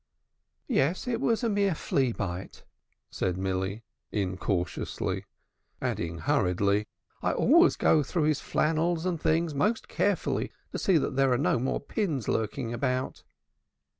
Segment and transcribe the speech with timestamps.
[0.67, 2.63] "Yes, it was a mere flea bite,"
[3.11, 5.25] said Milly incautiously,
[5.79, 6.87] adding hurriedly,
[7.21, 11.59] "I always go through his flannels and things most carefully to see there are no
[11.59, 13.23] more pins lurking about."